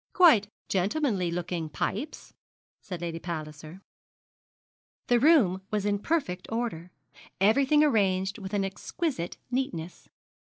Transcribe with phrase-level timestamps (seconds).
[0.13, 2.33] 'Quite gentlemanly looking pipes,'
[2.81, 3.83] said Lady Palliser.
[5.09, 6.91] The room was in perfect order,
[7.39, 10.09] everything arranged with an exquisite neatness.